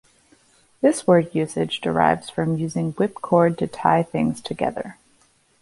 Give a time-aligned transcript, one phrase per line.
[0.81, 4.97] This word usage derives from using whipcord to tie things together.